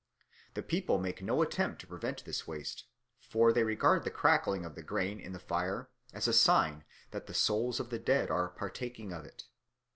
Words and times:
The 0.55 0.63
people 0.63 0.97
make 0.97 1.21
no 1.21 1.43
attempt 1.43 1.79
to 1.81 1.85
prevent 1.85 2.25
this 2.25 2.47
waste; 2.47 2.85
for 3.29 3.53
they 3.53 3.63
regard 3.63 4.03
the 4.03 4.09
crackling 4.09 4.65
of 4.65 4.73
the 4.73 4.81
grain 4.81 5.19
in 5.19 5.31
the 5.31 5.37
fire 5.37 5.89
as 6.11 6.27
a 6.27 6.33
sign 6.33 6.83
that 7.11 7.27
the 7.27 7.35
souls 7.35 7.79
of 7.79 7.91
the 7.91 7.99
dead 7.99 8.31
are 8.31 8.49
partaking 8.49 9.13
of 9.13 9.25
it. 9.25 9.43